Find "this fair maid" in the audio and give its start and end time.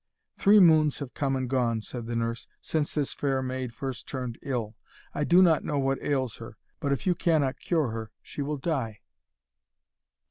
2.95-3.71